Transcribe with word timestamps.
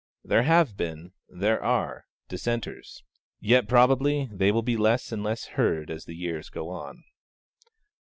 There 0.23 0.41
have 0.41 0.75
been, 0.75 1.11
there 1.29 1.61
are, 1.63 2.07
dissenters; 2.27 3.03
yet 3.39 3.67
probably 3.67 4.31
they 4.33 4.51
will 4.51 4.63
be 4.63 4.75
less 4.75 5.11
and 5.11 5.21
less 5.23 5.45
heard 5.45 5.91
as 5.91 6.05
the 6.05 6.15
years 6.15 6.49
go 6.49 6.69
on. 6.69 7.03